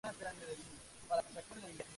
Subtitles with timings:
[1.07, 1.83] Coca-Cola Zero".